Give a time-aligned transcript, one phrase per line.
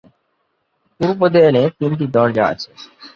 [0.99, 2.69] পূর্ব দেয়ালে তিনটি দরজা আছে।